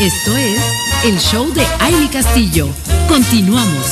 Esto 0.00 0.34
es 0.34 0.58
el 1.04 1.18
show 1.18 1.52
de 1.52 1.60
Aile 1.78 2.08
Castillo. 2.10 2.70
Continuamos. 3.06 3.84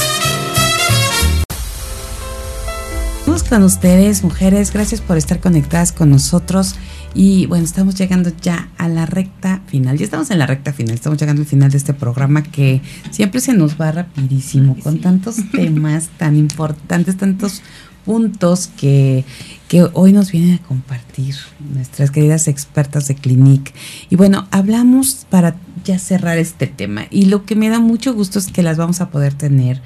Estamos 3.18 3.42
con 3.42 3.62
ustedes, 3.64 4.24
mujeres. 4.24 4.72
Gracias 4.72 5.02
por 5.02 5.18
estar 5.18 5.38
conectadas 5.38 5.92
con 5.92 6.08
nosotros. 6.08 6.76
Y 7.12 7.44
bueno, 7.44 7.66
estamos 7.66 7.94
llegando 7.94 8.32
ya 8.40 8.70
a 8.78 8.88
la 8.88 9.04
recta 9.04 9.60
final. 9.66 9.98
Ya 9.98 10.04
estamos 10.06 10.30
en 10.30 10.38
la 10.38 10.46
recta 10.46 10.72
final. 10.72 10.94
Estamos 10.94 11.20
llegando 11.20 11.42
al 11.42 11.48
final 11.48 11.70
de 11.70 11.76
este 11.76 11.92
programa 11.92 12.42
que 12.42 12.80
siempre 13.10 13.42
se 13.42 13.52
nos 13.52 13.78
va 13.78 13.92
rapidísimo 13.92 14.78
con 14.82 15.02
tantos 15.02 15.36
temas 15.52 16.08
tan 16.16 16.36
importantes, 16.36 17.18
tantos 17.18 17.60
puntos 18.06 18.68
que, 18.68 19.26
que 19.68 19.86
hoy 19.92 20.14
nos 20.14 20.32
vienen 20.32 20.54
a 20.54 20.66
compartir 20.66 21.34
nuestras 21.74 22.10
queridas 22.10 22.48
expertas 22.48 23.08
de 23.08 23.14
Clinic. 23.14 23.74
Y 24.08 24.16
bueno, 24.16 24.48
hablamos 24.50 25.26
para 25.28 25.56
ya 25.88 25.98
cerrar 25.98 26.38
este 26.38 26.66
tema. 26.66 27.06
Y 27.10 27.26
lo 27.26 27.44
que 27.44 27.56
me 27.56 27.68
da 27.68 27.80
mucho 27.80 28.14
gusto 28.14 28.38
es 28.38 28.48
que 28.48 28.62
las 28.62 28.76
vamos 28.76 29.00
a 29.00 29.10
poder 29.10 29.34
tener 29.34 29.80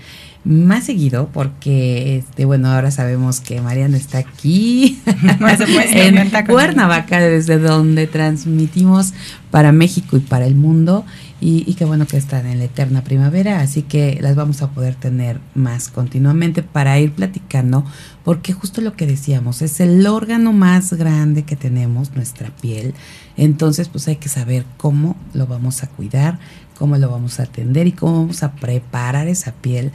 más 0.44 0.84
seguido 0.84 1.28
porque 1.32 2.16
este 2.16 2.44
bueno 2.44 2.68
ahora 2.68 2.90
sabemos 2.90 3.40
que 3.40 3.60
Mariana 3.60 3.96
está 3.96 4.18
aquí 4.18 5.00
en 5.92 6.30
Cuernavaca 6.48 7.20
desde 7.20 7.58
donde 7.58 8.08
transmitimos 8.08 9.12
para 9.52 9.70
México 9.70 10.16
y 10.16 10.20
para 10.20 10.46
el 10.46 10.56
mundo 10.56 11.04
y, 11.44 11.74
qué 11.74 11.84
bueno 11.84 12.06
que 12.06 12.16
están 12.16 12.46
en 12.46 12.58
la 12.58 12.66
eterna 12.66 13.02
primavera 13.02 13.60
así 13.60 13.82
que 13.82 14.18
las 14.20 14.36
vamos 14.36 14.62
a 14.62 14.70
poder 14.70 14.94
tener 14.94 15.40
más 15.54 15.88
continuamente 15.88 16.62
para 16.62 16.98
ir 17.00 17.12
platicando 17.12 17.84
porque 18.24 18.52
justo 18.52 18.80
lo 18.80 18.94
que 18.94 19.06
decíamos 19.06 19.60
es 19.60 19.80
el 19.80 20.06
órgano 20.06 20.52
más 20.52 20.92
grande 20.92 21.42
que 21.42 21.56
tenemos 21.56 22.14
nuestra 22.14 22.54
piel. 22.60 22.94
Entonces 23.36 23.88
pues 23.88 24.06
hay 24.06 24.16
que 24.16 24.28
saber 24.28 24.64
cómo 24.76 25.16
lo 25.34 25.46
vamos 25.46 25.82
a 25.82 25.88
cuidar 25.88 26.38
cómo 26.82 26.96
lo 26.96 27.08
vamos 27.08 27.38
a 27.38 27.44
atender 27.44 27.86
y 27.86 27.92
cómo 27.92 28.22
vamos 28.22 28.42
a 28.42 28.52
preparar 28.52 29.28
esa 29.28 29.52
piel 29.52 29.92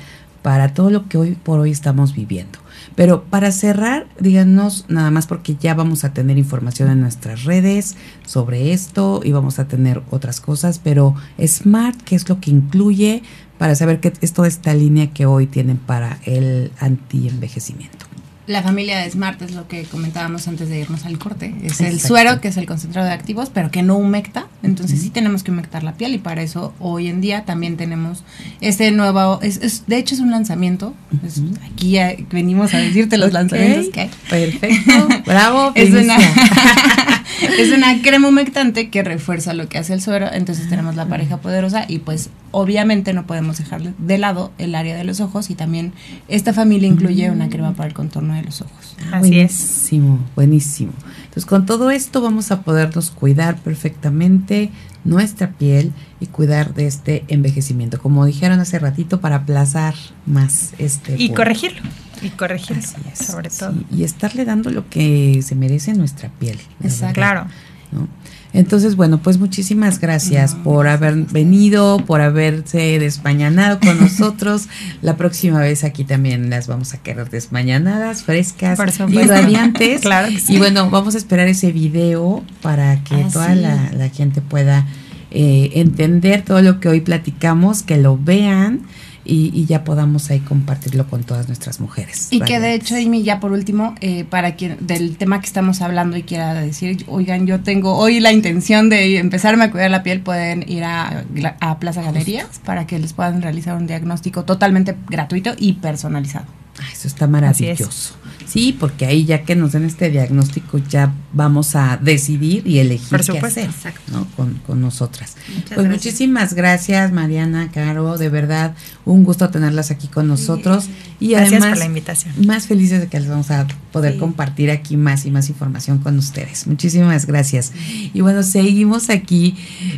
para 0.47 0.73
todo 0.73 0.89
lo 0.91 1.09
que 1.09 1.17
hoy 1.17 1.31
por 1.35 1.59
hoy 1.59 1.71
estamos 1.71 2.15
viviendo. 2.15 2.59
Pero 2.95 3.25
para 3.25 3.51
cerrar, 3.51 4.07
díganos 4.17 4.85
nada 4.87 5.11
más 5.11 5.27
porque 5.27 5.57
ya 5.59 5.73
vamos 5.73 6.05
a 6.05 6.13
tener 6.13 6.37
información 6.37 6.89
en 6.89 7.01
nuestras 7.01 7.43
redes 7.43 7.97
sobre 8.25 8.71
esto 8.71 9.19
y 9.25 9.33
vamos 9.33 9.59
a 9.59 9.67
tener 9.67 10.03
otras 10.09 10.39
cosas, 10.39 10.79
pero 10.81 11.15
Smart, 11.45 12.01
¿qué 12.01 12.15
es 12.15 12.29
lo 12.29 12.39
que 12.39 12.51
incluye 12.51 13.23
para 13.57 13.75
saber 13.75 13.99
que 13.99 14.13
es 14.21 14.31
toda 14.31 14.47
esta 14.47 14.73
línea 14.73 15.07
que 15.07 15.25
hoy 15.25 15.47
tienen 15.47 15.75
para 15.75 16.19
el 16.23 16.71
anti-envejecimiento? 16.79 18.06
La 18.47 18.63
familia 18.63 18.99
de 18.99 19.11
Smart 19.11 19.41
es 19.41 19.51
lo 19.51 19.67
que 19.67 19.83
comentábamos 19.83 20.47
antes 20.47 20.69
de 20.69 20.79
irnos 20.79 21.05
al 21.05 21.19
corte. 21.19 21.53
Es 21.63 21.81
el 21.81 21.99
suero, 21.99 22.39
que 22.39 22.47
es 22.47 22.55
el 22.55 22.65
concentrado 22.65 23.05
de 23.05 23.13
activos, 23.13 23.51
pero 23.53 23.71
que 23.71 23.83
no 23.83 23.97
humecta. 23.97 24.47
Entonces 24.63 25.01
sí 25.01 25.09
tenemos 25.09 25.43
que 25.43 25.51
humectar 25.51 25.83
la 25.83 25.95
piel 25.95 26.13
y 26.13 26.17
para 26.17 26.41
eso 26.41 26.73
hoy 26.79 27.07
en 27.07 27.19
día 27.19 27.43
también 27.43 27.75
tenemos 27.75 28.23
este 28.61 28.89
nuevo, 28.91 29.39
es, 29.41 29.57
es 29.57 29.85
de 29.87 29.97
hecho 29.97 30.15
es 30.15 30.21
un 30.21 30.31
lanzamiento. 30.31 30.93
Es, 31.25 31.41
aquí 31.69 31.91
ya 31.91 32.15
venimos 32.31 32.73
a 32.73 32.77
decirte 32.77 33.17
los 33.17 33.33
lanzamientos 33.33 33.89
que 33.89 34.01
hay. 34.01 34.09
Perfecto, 34.29 35.07
bravo. 35.25 35.73
es, 35.75 35.93
una, 35.93 36.17
es 37.59 37.71
una 37.71 38.01
crema 38.01 38.27
humectante 38.27 38.89
que 38.89 39.03
refuerza 39.03 39.53
lo 39.53 39.69
que 39.69 39.77
hace 39.77 39.93
el 39.93 40.01
suero. 40.01 40.27
Entonces 40.31 40.69
tenemos 40.69 40.95
la 40.95 41.07
pareja 41.07 41.37
poderosa 41.37 41.85
y 41.87 41.99
pues 41.99 42.29
obviamente 42.51 43.13
no 43.13 43.25
podemos 43.27 43.57
dejar 43.57 43.81
de 43.81 44.17
lado 44.17 44.51
el 44.57 44.75
área 44.75 44.95
de 44.95 45.03
los 45.03 45.19
ojos 45.19 45.49
y 45.49 45.55
también 45.55 45.93
esta 46.27 46.53
familia 46.53 46.87
incluye 46.87 47.29
una 47.29 47.49
crema 47.49 47.73
para 47.73 47.89
el 47.89 47.93
contorno 47.93 48.33
de 48.33 48.43
los 48.43 48.61
ojos. 48.61 48.95
Así 49.11 49.29
buenísimo, 49.29 50.19
buenísimo. 50.35 50.93
Entonces 51.25 51.45
con 51.45 51.65
todo 51.65 51.91
esto 51.91 52.21
vamos 52.21 52.51
a 52.51 52.61
podernos 52.61 53.11
cuidar 53.11 53.57
perfectamente 53.57 54.71
nuestra 55.03 55.51
piel 55.51 55.93
y 56.19 56.27
cuidar 56.27 56.73
de 56.73 56.87
este 56.87 57.23
envejecimiento, 57.27 57.99
como 57.99 58.25
dijeron 58.25 58.59
hace 58.59 58.79
ratito, 58.79 59.21
para 59.21 59.37
aplazar 59.37 59.95
más 60.25 60.73
este... 60.77 61.15
Y 61.17 61.29
corregirlo, 61.29 61.81
y 62.21 62.29
es, 62.73 62.95
sobre 63.27 63.49
todo. 63.49 63.71
sí, 63.73 63.85
y 63.97 64.03
estarle 64.03 64.45
dando 64.45 64.69
lo 64.69 64.89
que 64.89 65.41
se 65.43 65.55
merece 65.55 65.93
nuestra 65.93 66.29
piel. 66.39 66.57
Exacto. 66.83 67.05
verdad, 67.05 67.13
Claro. 67.13 67.47
¿no? 67.91 68.07
Entonces, 68.53 68.95
bueno, 68.95 69.19
pues 69.21 69.37
muchísimas 69.37 69.99
gracias 69.99 70.55
por 70.55 70.87
haber 70.87 71.15
venido, 71.15 71.97
por 72.05 72.21
haberse 72.21 72.97
desmañanado 72.97 73.79
con 73.79 73.99
nosotros. 74.01 74.67
La 75.01 75.15
próxima 75.17 75.59
vez 75.59 75.83
aquí 75.83 76.05
también 76.05 76.49
las 76.49 76.67
vamos 76.67 76.93
a 76.93 76.97
querer 76.97 77.29
desmañanadas, 77.29 78.23
frescas 78.23 78.79
y 79.09 79.21
radiantes. 79.23 80.01
Claro 80.07 80.29
que 80.29 80.39
sí. 80.39 80.55
Y 80.55 80.57
bueno, 80.57 80.89
vamos 80.89 81.13
a 81.15 81.17
esperar 81.17 81.47
ese 81.49 81.71
video 81.71 82.43
para 82.61 83.03
que 83.03 83.15
Ah, 83.15 83.27
toda 83.31 83.53
sí. 83.53 83.59
la, 83.61 83.91
la 83.91 84.09
gente 84.09 84.41
pueda 84.41 84.87
eh, 85.29 85.71
entender 85.75 86.41
todo 86.43 86.61
lo 86.61 86.79
que 86.79 86.87
hoy 86.87 87.01
platicamos, 87.01 87.83
que 87.83 87.97
lo 87.97 88.17
vean 88.17 88.81
y, 89.27 89.51
y 89.53 89.65
ya 89.65 89.83
podamos 89.83 90.29
ahí 90.29 90.39
compartirlo 90.39 91.07
con 91.07 91.23
todas 91.23 91.47
nuestras 91.47 91.79
mujeres. 91.79 92.29
Y 92.31 92.39
que 92.41 92.59
de 92.59 92.73
hecho, 92.73 92.95
Amy, 92.95 93.23
ya 93.23 93.39
por 93.39 93.51
último, 93.51 93.95
eh, 94.01 94.23
para 94.23 94.55
quien 94.55 94.77
del 94.79 95.17
tema 95.17 95.39
que 95.41 95.47
estamos 95.47 95.81
hablando 95.81 96.17
y 96.17 96.23
quiera 96.23 96.53
decir, 96.53 97.05
oigan, 97.07 97.45
yo 97.45 97.59
tengo 97.61 97.95
hoy 97.97 98.19
la 98.19 98.31
intención 98.31 98.89
de 98.89 99.17
empezarme 99.17 99.65
a 99.65 99.71
cuidar 99.71 99.91
la 99.91 100.03
piel, 100.03 100.21
pueden 100.21 100.67
ir 100.69 100.83
a, 100.83 101.25
a 101.59 101.79
Plaza 101.79 102.01
Galerías 102.01 102.59
para 102.63 102.87
que 102.87 102.97
les 102.99 103.13
puedan 103.13 103.41
realizar 103.41 103.75
un 103.75 103.87
diagnóstico 103.87 104.45
totalmente 104.45 104.95
gratuito 105.09 105.53
y 105.57 105.73
personalizado. 105.73 106.45
Ah, 106.79 106.85
eso 106.91 107.07
está 107.07 107.27
maravilloso. 107.27 108.15
Sí, 108.45 108.75
porque 108.79 109.05
ahí 109.05 109.25
ya 109.25 109.43
que 109.43 109.55
nos 109.55 109.73
den 109.73 109.83
este 109.85 110.09
diagnóstico 110.09 110.77
ya 110.77 111.13
vamos 111.33 111.75
a 111.75 111.97
decidir 112.01 112.65
y 112.65 112.79
elegir 112.79 113.09
Por 113.09 113.19
qué 113.19 113.23
supuesto. 113.25 113.47
hacer 113.61 113.65
Exacto. 113.69 114.01
¿no? 114.11 114.25
con, 114.35 114.53
con 114.65 114.79
nosotras. 114.81 115.35
Muchas 115.49 115.63
pues 115.75 115.87
gracias. 115.87 115.91
muchísimas 116.05 116.53
gracias 116.53 117.11
Mariana, 117.11 117.69
Caro, 117.73 118.17
de 118.17 118.29
verdad 118.29 118.73
un 119.05 119.23
gusto 119.23 119.49
tenerlas 119.49 119.91
aquí 119.91 120.07
con 120.07 120.27
nosotros 120.27 120.85
y 121.19 121.31
Gracias 121.31 121.51
además 121.53 121.69
por 121.69 121.77
la 121.79 121.85
invitación. 121.85 122.33
más 122.45 122.67
felices 122.67 123.01
de 123.01 123.07
que 123.07 123.19
les 123.19 123.29
vamos 123.29 123.51
a 123.51 123.67
poder 123.91 124.13
Sí. 124.13 124.19
compartir 124.19 124.71
aquí 124.71 124.95
más 124.97 125.25
y 125.25 125.31
más 125.31 125.49
información 125.49 125.97
con 125.97 126.17
ustedes. 126.17 126.67
Muchísimas 126.67 127.25
gracias. 127.25 127.73
Y 128.13 128.21
bueno, 128.21 128.43
seguimos 128.43 129.09
aquí 129.09 129.55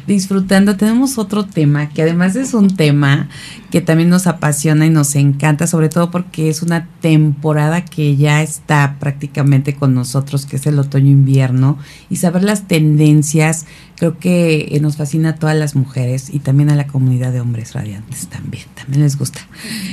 disfrutando. 0.08 0.76
Tenemos 0.78 1.18
otro 1.18 1.46
tema 1.46 1.90
que 1.90 2.02
además 2.04 2.36
es 2.36 2.54
un 2.54 2.76
tema 2.76 3.30
que 3.72 3.82
también 3.82 4.10
nos 4.10 4.26
apasiona 4.28 4.86
y 4.86 4.90
nos 4.90 5.16
encanta, 5.16 5.68
sobre 5.68 5.90
todo 5.90 6.10
porque 6.12 6.50
es 6.50 6.62
una 6.64 6.88
temporada 7.02 7.86
que 7.86 8.16
ya 8.16 8.29
está 8.38 8.98
prácticamente 9.00 9.76
con 9.76 9.94
nosotros, 9.94 10.46
que 10.46 10.56
es 10.56 10.66
el 10.68 10.80
otoño-invierno, 10.80 11.78
y 12.10 12.18
saber 12.18 12.44
las 12.44 12.68
tendencias. 12.68 13.66
Creo 13.96 14.18
que 14.18 14.70
eh, 14.72 14.80
nos 14.80 14.98
fascina 14.98 15.30
a 15.30 15.36
todas 15.36 15.56
las 15.56 15.76
mujeres 15.76 16.30
y 16.32 16.40
también 16.40 16.70
a 16.70 16.76
la 16.76 16.88
comunidad 16.88 17.34
de 17.34 17.42
hombres 17.42 17.74
radiantes 17.74 18.28
también, 18.28 18.66
también 18.76 19.04
les 19.04 19.18
gusta. 19.18 19.42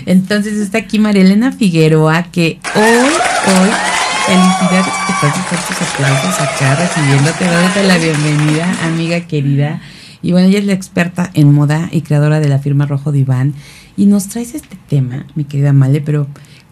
Entonces 0.06 0.54
está 0.54 0.78
aquí 0.78 0.98
María 0.98 1.22
Elena 1.22 1.52
Figueroa, 1.52 2.24
que 2.24 2.60
hoy, 2.74 2.82
hoy, 2.82 3.70
felicidades 4.26 4.92
que 5.06 5.12
todos 5.20 5.60
estos 5.70 5.88
aplausos 5.88 6.40
acá 6.40 6.74
recibiéndote, 6.76 7.44
dándote 7.44 7.82
la 7.84 7.98
bienvenida, 7.98 8.84
amiga 8.84 9.20
querida. 9.20 9.80
Y 10.22 10.32
bueno, 10.32 10.48
ella 10.48 10.58
es 10.58 10.66
la 10.66 10.72
experta 10.72 11.30
en 11.34 11.52
moda 11.52 11.88
y 11.92 12.00
creadora 12.02 12.40
de 12.40 12.48
la 12.48 12.58
firma 12.58 12.86
Rojo 12.86 13.12
Diván. 13.12 13.54
Y 13.96 14.06
nos 14.06 14.28
traes 14.28 14.54
este 14.54 14.76
tema, 14.88 15.26
mi 15.34 15.44
querida 15.44 15.72
Male, 15.72 16.00
pero 16.00 16.26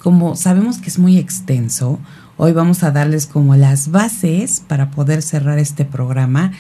como 0.05 0.37
sabemos 0.37 0.77
que 0.77 0.91
es 0.91 0.99
muy 0.99 1.17
extenso, 1.17 1.99
hoy 2.37 2.53
vamos 2.53 2.83
a 2.83 2.91
darles 2.91 3.27
como 3.27 3.57
las 3.57 3.91
bases 3.91 4.61
para 4.69 4.91
poder 4.91 5.23
cerrar 5.23 5.59
este 5.59 5.87
programa. 5.87 6.53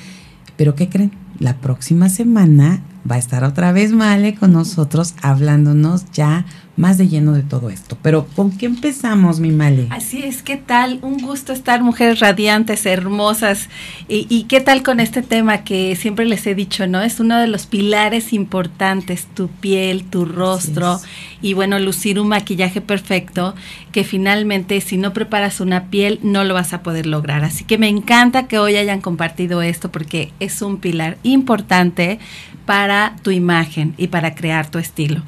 Pero 0.56 0.75
¿qué 0.75 0.88
creen? 0.88 1.12
La 1.38 1.59
próxima 1.59 2.09
semana 2.09 2.81
va 3.10 3.16
a 3.16 3.19
estar 3.19 3.44
otra 3.44 3.72
vez 3.72 3.92
Male 3.92 4.34
con 4.34 4.53
nosotros 4.53 5.15
hablándonos 5.22 6.10
ya 6.12 6.44
más 6.76 6.98
de 6.98 7.09
lleno 7.09 7.32
de 7.32 7.42
todo 7.42 7.70
esto. 7.70 7.97
Pero 8.03 8.26
¿con 8.34 8.50
qué 8.50 8.66
empezamos, 8.66 9.38
mi 9.38 9.50
Male? 9.50 9.87
Así 9.91 10.22
es, 10.25 10.42
¿qué 10.42 10.56
tal? 10.56 10.98
Un 11.03 11.19
gusto 11.19 11.53
estar, 11.53 11.82
mujeres 11.82 12.19
radiantes, 12.19 12.84
hermosas. 12.87 13.69
Y, 14.09 14.26
y 14.28 14.44
qué 14.44 14.60
tal 14.60 14.82
con 14.82 14.98
este 14.98 15.22
tema 15.22 15.62
que 15.62 15.95
siempre 15.95 16.27
les 16.27 16.47
he 16.47 16.54
dicho, 16.54 16.86
¿no? 16.86 17.01
Es 17.03 17.21
uno 17.21 17.39
de 17.39 17.47
los 17.47 17.66
pilares 17.66 18.33
importantes, 18.33 19.27
tu 19.34 19.48
piel, 19.48 20.04
tu 20.04 20.24
rostro 20.24 21.00
y 21.41 21.53
bueno, 21.53 21.78
lucir 21.78 22.18
un 22.18 22.28
maquillaje 22.28 22.80
perfecto, 22.80 23.54
que 23.92 24.03
finalmente 24.03 24.80
si 24.80 24.97
no 24.97 25.12
preparas 25.12 25.60
una 25.60 25.91
piel 25.91 26.18
no 26.22 26.42
lo 26.42 26.54
vas 26.54 26.72
a 26.72 26.83
poder 26.83 27.07
lograr. 27.07 27.45
Así 27.45 27.65
que 27.65 27.78
me 27.78 27.89
encanta 27.89 28.48
que 28.48 28.59
hoy 28.59 28.77
hayan 28.77 29.00
compartido 29.00 29.62
esto 29.62 29.92
porque 29.92 30.33
es 30.41 30.62
un 30.62 30.78
pilar 30.78 31.18
importante 31.22 32.18
para 32.66 33.16
tu 33.22 33.31
imagen 33.31 33.95
y 33.97 34.09
para 34.09 34.34
crear 34.34 34.71
tu 34.71 34.78
estilo. 34.78 35.22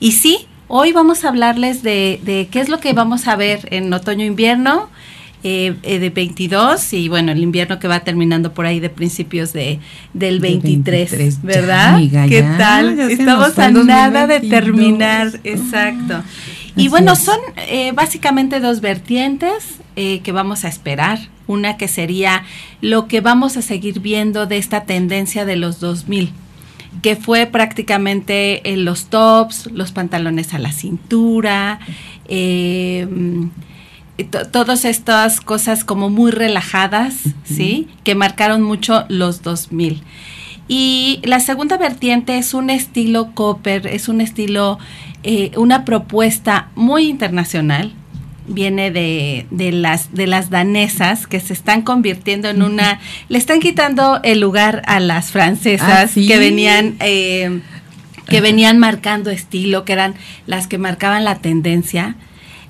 Y 0.00 0.12
sí, 0.12 0.46
hoy 0.68 0.92
vamos 0.92 1.24
a 1.24 1.28
hablarles 1.28 1.82
de, 1.82 2.20
de 2.24 2.48
qué 2.50 2.60
es 2.60 2.68
lo 2.68 2.80
que 2.80 2.92
vamos 2.92 3.26
a 3.28 3.36
ver 3.36 3.68
en 3.70 3.92
otoño-invierno. 3.92 4.88
eh, 5.44 5.74
eh, 5.82 5.98
de 5.98 6.10
22 6.10 6.92
y 6.92 7.08
bueno, 7.08 7.32
el 7.32 7.42
invierno 7.42 7.80
que 7.80 7.88
va 7.88 8.00
terminando 8.00 8.54
por 8.54 8.64
ahí 8.64 8.78
de 8.78 8.90
principios 8.90 9.52
de 9.52 9.80
del 10.14 10.40
Del 10.40 10.60
23, 10.60 11.10
23, 11.10 11.34
ya, 11.34 11.40
¿verdad? 11.42 11.94
amiga, 11.96 12.26
¿Qué 12.28 12.42
ya, 12.42 12.58
tal? 12.58 12.96
ya 12.96 13.06
Estamos 13.08 13.58
a 13.58 13.70
nada 13.70 14.28
de 14.28 14.38
2022. 14.38 14.50
terminar, 14.50 15.40
exacto. 15.42 16.22
Y 16.76 16.82
Así 16.82 16.88
bueno, 16.88 17.16
son 17.16 17.38
eh, 17.56 17.90
básicamente 17.92 18.60
dos 18.60 18.80
vertientes 18.80 19.78
eh, 19.96 20.20
que 20.20 20.30
vamos 20.32 20.64
a 20.64 20.68
esperar. 20.68 21.18
Una 21.48 21.76
que 21.76 21.88
sería 21.88 22.44
lo 22.80 23.08
que 23.08 23.20
vamos 23.20 23.56
a 23.56 23.62
seguir 23.62 23.98
viendo 23.98 24.46
de 24.46 24.58
esta 24.58 24.84
tendencia 24.84 25.44
de 25.44 25.56
los 25.56 25.80
2000. 25.80 26.32
Que 27.00 27.16
fue 27.16 27.46
prácticamente 27.46 28.72
en 28.72 28.84
los 28.84 29.06
tops, 29.06 29.70
los 29.72 29.92
pantalones 29.92 30.54
a 30.54 30.58
la 30.58 30.72
cintura, 30.72 31.80
eh, 32.28 33.06
todas 34.52 34.84
estas 34.84 35.40
cosas 35.40 35.84
como 35.84 36.10
muy 36.10 36.30
relajadas, 36.30 37.14
¿sí? 37.44 37.88
Que 38.04 38.14
marcaron 38.14 38.62
mucho 38.62 39.04
los 39.08 39.42
2000. 39.42 40.02
Y 40.68 41.20
la 41.24 41.40
segunda 41.40 41.76
vertiente 41.76 42.38
es 42.38 42.54
un 42.54 42.70
estilo 42.70 43.34
copper, 43.34 43.86
es 43.86 44.08
un 44.08 44.20
estilo, 44.20 44.78
eh, 45.22 45.50
una 45.56 45.84
propuesta 45.84 46.70
muy 46.74 47.08
internacional, 47.08 47.92
viene 48.52 48.90
de, 48.90 49.46
de, 49.50 49.72
las 49.72 50.14
de 50.14 50.26
las 50.26 50.50
danesas 50.50 51.26
que 51.26 51.40
se 51.40 51.52
están 51.52 51.82
convirtiendo 51.82 52.48
en 52.48 52.62
una 52.62 53.00
le 53.28 53.38
están 53.38 53.60
quitando 53.60 54.20
el 54.22 54.40
lugar 54.40 54.82
a 54.86 55.00
las 55.00 55.30
francesas 55.30 55.88
Ah, 55.88 56.06
¿sí? 56.06 56.26
que 56.26 56.38
venían 56.38 56.96
eh, 57.00 57.60
que 58.26 58.40
venían 58.40 58.78
marcando 58.78 59.30
estilo 59.30 59.84
que 59.84 59.92
eran 59.92 60.14
las 60.46 60.66
que 60.66 60.78
marcaban 60.78 61.24
la 61.24 61.38
tendencia. 61.38 62.16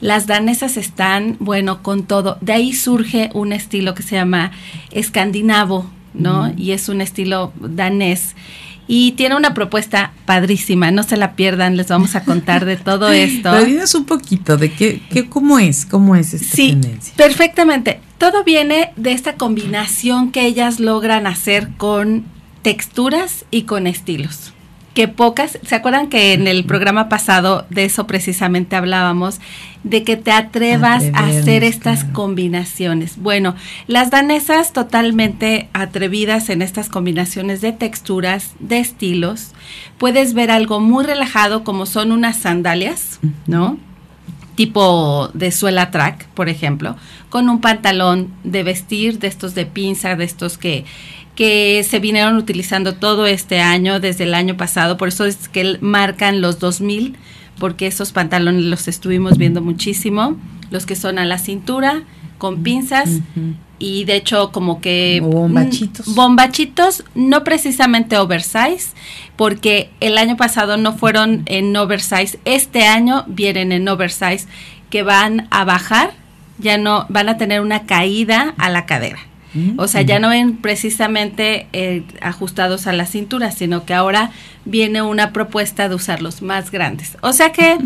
Las 0.01 0.27
danesas 0.27 0.77
están 0.77 1.37
bueno 1.39 1.83
con 1.85 2.05
todo. 2.05 2.37
De 2.41 2.53
ahí 2.53 2.73
surge 2.73 3.31
un 3.35 3.53
estilo 3.53 3.95
que 3.95 4.03
se 4.03 4.17
llama 4.17 4.51
escandinavo 4.91 5.89
no 6.15 6.53
y 6.57 6.73
es 6.73 6.89
un 6.89 7.01
estilo 7.01 7.53
danés 7.59 8.35
y 8.95 9.13
tiene 9.13 9.37
una 9.37 9.55
propuesta 9.55 10.13
padrísima, 10.27 10.91
no 10.91 11.03
se 11.03 11.17
la 11.17 11.35
pierdan, 11.35 11.79
les 11.79 11.89
vamos 11.89 12.15
a 12.15 12.25
contar 12.25 12.67
de 12.67 12.77
todo 12.77 13.11
esto. 13.13 13.65
Dinos 13.65 13.95
un 13.95 14.05
poquito 14.05 14.59
de 14.59 14.71
qué, 14.71 15.01
qué, 15.11 15.31
cómo 15.31 15.59
es, 15.59 15.87
cómo 15.87 16.15
es 16.15 16.35
esta 16.35 16.55
Sí, 16.55 16.73
tendencia. 16.73 17.15
perfectamente. 17.17 18.01
Todo 18.19 18.45
viene 18.45 18.93
de 18.97 19.13
esta 19.13 19.37
combinación 19.37 20.31
que 20.31 20.45
ellas 20.45 20.79
logran 20.79 21.27
hacer 21.27 21.71
con 21.79 22.27
texturas 22.61 23.47
y 23.51 23.63
con 23.63 23.87
estilos. 23.87 24.53
Que 24.95 25.09
pocas, 25.09 25.59
¿se 25.63 25.75
acuerdan 25.75 26.09
que 26.09 26.35
en 26.35 26.47
el 26.47 26.65
programa 26.65 27.09
pasado 27.09 27.67
de 27.71 27.85
eso 27.85 28.07
precisamente 28.07 28.77
hablábamos? 28.77 29.41
De 29.85 30.05
que 30.05 30.17
te 30.17 30.31
atrevas 30.31 31.05
a 31.15 31.27
hacer 31.27 31.65
estas 31.65 32.01
claro. 32.01 32.15
combinaciones. 32.15 33.17
Bueno, 33.17 33.57
las 33.87 34.11
danesas 34.11 34.73
totalmente 34.73 35.69
atrevidas 35.73 36.51
en 36.51 36.63
estas 36.63 36.89
combinaciones 36.89 37.61
de 37.61 37.73
texturas, 37.73 38.53
de 38.61 38.79
estilos. 38.79 39.53
Puedes 39.99 40.35
ver 40.35 40.51
algo 40.51 40.79
muy 40.79 41.05
relajado 41.05 41.65
como 41.65 41.87
son 41.87 42.13
unas 42.13 42.37
sandalias, 42.37 43.19
¿no? 43.47 43.79
Tipo 44.55 45.31
de 45.35 45.51
suela 45.51 45.91
track, 45.91 46.27
por 46.29 46.49
ejemplo, 46.49 46.97
con 47.31 47.49
un 47.49 47.61
pantalón 47.61 48.33
de 48.45 48.63
vestir, 48.63 49.19
de 49.19 49.29
estos 49.29 49.55
de 49.55 49.67
pinza, 49.67 50.17
de 50.17 50.25
estos 50.25 50.59
que, 50.59 50.85
que 51.35 51.85
se 51.89 51.99
vinieron 51.99 52.37
utilizando 52.37 52.95
todo 52.95 53.27
este 53.27 53.61
año, 53.61 54.01
desde 54.01 54.25
el 54.25 54.35
año 54.35 54.57
pasado, 54.57 54.97
por 54.97 55.09
eso 55.09 55.25
es 55.25 55.49
que 55.49 55.79
marcan 55.81 56.41
los 56.41 56.59
2000, 56.59 57.17
porque 57.59 57.87
esos 57.87 58.13
pantalones 58.13 58.65
los 58.65 58.89
estuvimos 58.89 59.39
viendo 59.39 59.63
muchísimo, 59.63 60.37
los 60.71 60.87
que 60.87 60.97
son 60.97 61.19
a 61.19 61.25
la 61.25 61.39
cintura, 61.39 62.03
con 62.39 62.63
pinzas. 62.63 63.21
Y 63.83 64.05
de 64.05 64.15
hecho 64.15 64.53
como 64.53 64.81
que 64.81 65.21
bombachitos. 65.21 66.07
Mm, 66.07 66.15
bombachitos 66.15 67.05
no 67.17 67.43
precisamente 67.43 68.17
oversize 68.17 68.95
porque 69.35 69.91
el 69.99 70.19
año 70.19 70.37
pasado 70.37 70.77
no 70.77 70.95
fueron 70.97 71.43
en 71.47 71.77
oversize 71.77 72.39
este 72.45 72.87
año 72.87 73.25
vienen 73.27 73.73
en 73.73 73.89
oversize 73.89 74.47
que 74.89 75.03
van 75.03 75.49
a 75.51 75.65
bajar 75.65 76.13
ya 76.59 76.79
no 76.79 77.07
van 77.09 77.29
a 77.29 77.39
tener 77.39 77.61
una 77.61 77.85
caída 77.85 78.55
a 78.57 78.71
la 78.71 78.87
cadera. 78.87 79.19
O 79.77 79.87
sea 79.87 80.01
ya 80.01 80.19
no 80.19 80.31
ven 80.31 80.57
precisamente 80.57 81.67
eh, 81.75 82.05
ajustados 82.23 82.87
a 82.87 82.93
la 82.93 83.05
cintura 83.05 83.51
sino 83.51 83.85
que 83.85 83.95
ahora 83.95 84.31
viene 84.65 85.03
una 85.03 85.33
propuesta 85.33 85.89
de 85.89 85.97
usarlos 85.97 86.41
más 86.41 86.71
grandes. 86.71 87.19
O 87.21 87.33
sea 87.33 87.51
que 87.51 87.79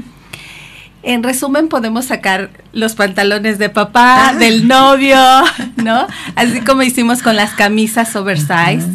en 1.07 1.23
resumen, 1.23 1.69
podemos 1.69 2.07
sacar 2.07 2.51
los 2.73 2.97
pantalones 2.97 3.59
de 3.59 3.69
papá, 3.69 4.31
Ah. 4.31 4.35
del 4.35 4.67
novio, 4.67 5.17
¿no? 5.87 6.07
Así 6.35 6.61
como 6.61 6.83
hicimos 6.83 7.23
con 7.23 7.37
las 7.37 7.53
camisas 7.53 8.15
oversize, 8.17 8.87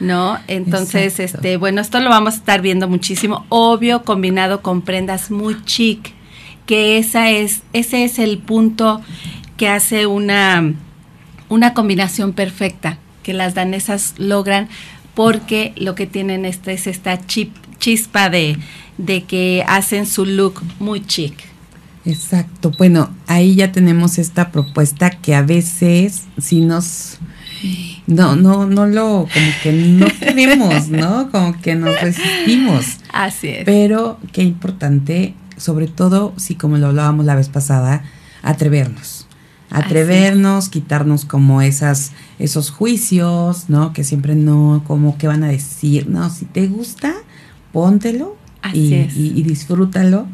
¿no? 0.00 0.38
Entonces, 0.46 1.18
Exacto. 1.18 1.38
este, 1.38 1.56
bueno, 1.56 1.80
esto 1.80 2.00
lo 2.00 2.08
vamos 2.08 2.34
a 2.34 2.36
estar 2.38 2.62
viendo 2.62 2.88
muchísimo, 2.88 3.44
obvio, 3.48 4.04
combinado 4.04 4.62
con 4.62 4.82
prendas 4.82 5.30
muy 5.30 5.62
chic, 5.64 6.12
que 6.64 6.98
esa 6.98 7.30
es, 7.30 7.62
ese 7.72 8.04
es 8.04 8.18
el 8.18 8.38
punto 8.38 9.02
que 9.56 9.68
hace 9.68 10.06
una, 10.06 10.72
una 11.48 11.74
combinación 11.74 12.32
perfecta, 12.32 12.98
que 13.22 13.34
las 13.34 13.54
danesas 13.54 14.14
logran, 14.16 14.68
porque 15.14 15.72
lo 15.76 15.94
que 15.94 16.06
tienen 16.06 16.44
este 16.44 16.72
es 16.74 16.86
esta 16.86 17.26
chip, 17.26 17.52
chispa 17.78 18.30
de, 18.30 18.56
de 18.98 19.24
que 19.24 19.64
hacen 19.66 20.06
su 20.06 20.24
look 20.24 20.62
muy 20.78 21.04
chic. 21.04 21.55
Exacto. 22.06 22.70
Bueno, 22.78 23.10
ahí 23.26 23.54
ya 23.56 23.72
tenemos 23.72 24.18
esta 24.18 24.50
propuesta 24.52 25.10
que 25.10 25.34
a 25.34 25.42
veces 25.42 26.22
si 26.38 26.60
nos 26.60 27.18
no, 28.06 28.36
no, 28.36 28.66
no 28.66 28.86
lo, 28.86 29.26
como 29.32 29.50
que 29.62 29.72
no 29.72 30.06
queremos, 30.20 30.88
¿no? 30.88 31.30
Como 31.32 31.60
que 31.60 31.74
nos 31.74 32.00
resistimos. 32.00 32.98
Así 33.12 33.48
es. 33.48 33.64
Pero 33.64 34.18
qué 34.32 34.42
importante, 34.42 35.34
sobre 35.56 35.88
todo, 35.88 36.32
si 36.36 36.54
como 36.54 36.76
lo 36.78 36.86
hablábamos 36.88 37.26
la 37.26 37.34
vez 37.34 37.48
pasada, 37.48 38.04
atrevernos. 38.42 39.26
Atrevernos, 39.70 40.68
quitarnos 40.68 41.24
como 41.24 41.60
esas, 41.60 42.12
esos 42.38 42.70
juicios, 42.70 43.64
¿no? 43.68 43.92
Que 43.92 44.04
siempre 44.04 44.36
no, 44.36 44.84
como 44.86 45.18
que 45.18 45.26
van 45.26 45.42
a 45.42 45.48
decir, 45.48 46.08
no, 46.08 46.30
si 46.30 46.44
te 46.44 46.68
gusta, 46.68 47.12
póntelo 47.72 48.36
Así 48.62 48.78
y, 48.78 48.94
es. 48.94 49.16
y- 49.16 49.32
y 49.36 49.42
disfrútalo. 49.42 50.28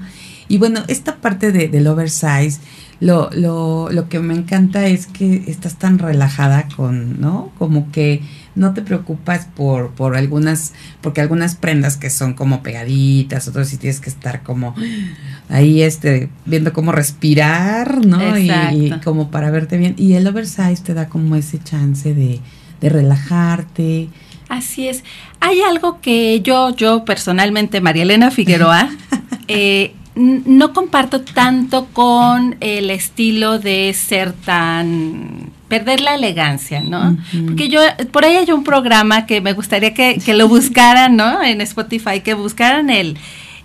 Y 0.52 0.58
bueno, 0.58 0.82
esta 0.88 1.16
parte 1.16 1.50
de, 1.50 1.68
del 1.68 1.86
oversize, 1.86 2.60
lo, 3.00 3.30
lo, 3.32 3.88
lo 3.90 4.10
que 4.10 4.18
me 4.18 4.34
encanta 4.34 4.86
es 4.86 5.06
que 5.06 5.44
estás 5.46 5.78
tan 5.78 5.98
relajada 5.98 6.68
con, 6.76 7.22
¿no? 7.22 7.50
Como 7.58 7.90
que 7.90 8.20
no 8.54 8.74
te 8.74 8.82
preocupas 8.82 9.46
por, 9.56 9.92
por 9.92 10.14
algunas, 10.14 10.74
porque 11.00 11.22
algunas 11.22 11.54
prendas 11.54 11.96
que 11.96 12.10
son 12.10 12.34
como 12.34 12.62
pegaditas, 12.62 13.48
otras 13.48 13.70
sí 13.70 13.78
tienes 13.78 13.98
que 14.00 14.10
estar 14.10 14.42
como 14.42 14.74
ahí 15.48 15.80
este, 15.80 16.28
viendo 16.44 16.74
cómo 16.74 16.92
respirar, 16.92 18.04
¿no? 18.04 18.36
Y, 18.36 18.90
como 19.02 19.30
para 19.30 19.50
verte 19.50 19.78
bien. 19.78 19.94
Y 19.96 20.12
el 20.16 20.26
oversize 20.26 20.82
te 20.84 20.92
da 20.92 21.08
como 21.08 21.34
ese 21.34 21.60
chance 21.60 22.12
de, 22.12 22.40
de 22.82 22.88
relajarte. 22.90 24.10
Así 24.50 24.86
es. 24.86 25.02
Hay 25.40 25.62
algo 25.62 26.02
que 26.02 26.42
yo, 26.42 26.76
yo 26.76 27.06
personalmente, 27.06 27.80
María 27.80 28.02
Elena 28.02 28.30
Figueroa, 28.30 28.90
eh, 29.48 29.94
no 30.14 30.72
comparto 30.72 31.22
tanto 31.22 31.86
con 31.92 32.56
el 32.60 32.90
estilo 32.90 33.58
de 33.58 33.94
ser 33.94 34.32
tan 34.32 35.50
perder 35.68 36.00
la 36.02 36.14
elegancia, 36.14 36.82
¿no? 36.82 37.16
Porque 37.46 37.68
yo, 37.70 37.80
por 38.10 38.24
ahí 38.26 38.36
hay 38.36 38.50
un 38.52 38.62
programa 38.62 39.24
que 39.24 39.40
me 39.40 39.54
gustaría 39.54 39.94
que, 39.94 40.18
que 40.22 40.34
lo 40.34 40.46
buscaran, 40.48 41.16
¿no? 41.16 41.42
En 41.42 41.62
Spotify, 41.62 42.20
que 42.20 42.34
buscaran 42.34 42.90
el, 42.90 43.16